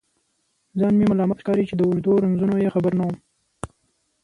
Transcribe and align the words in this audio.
ځان 0.79 0.93
مې 0.97 1.05
ملامت 1.11 1.37
ښکاري 1.41 1.63
چې 1.69 1.75
د 1.77 1.81
اوږدو 1.87 2.11
رنځونو 2.23 2.55
یې 2.63 2.73
خبر 2.75 2.91
نه 2.99 3.03
وم. 3.07 3.17